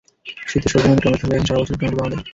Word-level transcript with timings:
শীতের 0.49 0.71
সবজির 0.71 0.89
মধ্যে 0.91 1.01
টমেটো 1.03 1.19
থাকলেও 1.21 1.37
এখন 1.39 1.47
সারা 1.49 1.59
বছরই 1.61 1.77
টমেটো 1.79 1.97
পাওয়া 1.99 2.11
যায়। 2.11 2.23